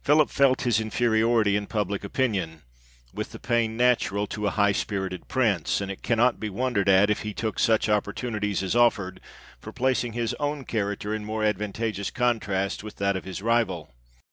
Philip 0.00 0.30
felt 0.30 0.62
his 0.62 0.78
infe 0.78 1.00
riority 1.10 1.56
in 1.56 1.66
public 1.66 2.04
opinion, 2.04 2.62
with 3.12 3.32
the 3.32 3.40
pain 3.40 3.76
natural 3.76 4.28
to 4.28 4.46
a 4.46 4.50
high 4.50 4.70
spirited 4.70 5.26
prince; 5.26 5.80
and 5.80 5.90
it 5.90 6.04
cannot 6.04 6.38
be 6.38 6.48
wondered 6.48 6.88
at 6.88 7.10
if 7.10 7.22
he 7.22 7.34
took 7.34 7.58
such 7.58 7.88
opportimities 7.88 8.62
as 8.62 8.76
offered, 8.76 9.20
for 9.58 9.72
placing 9.72 10.12
his 10.12 10.34
own 10.34 10.62
character 10.64 11.12
in 11.12 11.24
more 11.24 11.42
advantageous 11.42 12.12
contrast 12.12 12.84
with 12.84 12.98
that 12.98 13.16
of 13.16 13.24
his 13.24 13.42
rival. 13.42 13.90